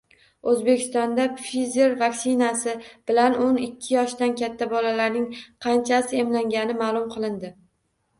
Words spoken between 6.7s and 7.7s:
ma’lum qilindi